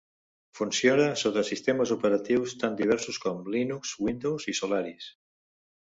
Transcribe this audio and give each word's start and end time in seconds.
Funciona 0.59 1.05
sota 1.23 1.43
sistemes 1.51 1.93
operatius 1.97 2.57
tan 2.65 2.81
diversos 2.83 3.23
com 3.27 3.47
Linux, 3.61 3.97
Windows 4.09 4.53
i 4.55 4.61
Solaris. 4.63 5.17